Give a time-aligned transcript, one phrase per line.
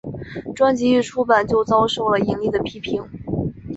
[0.55, 3.03] 专辑一出版就遭受了严厉的批评。